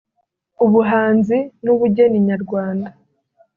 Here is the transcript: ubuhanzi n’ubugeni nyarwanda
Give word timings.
ubuhanzi 0.65 1.37
n’ubugeni 1.63 2.17
nyarwanda 2.27 2.89